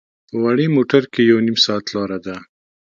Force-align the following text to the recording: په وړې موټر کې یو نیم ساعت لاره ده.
په 0.27 0.35
وړې 0.43 0.65
موټر 0.75 1.03
کې 1.13 1.21
یو 1.29 1.37
نیم 1.47 1.57
ساعت 1.65 1.85
لاره 1.95 2.17
ده. 2.25 2.35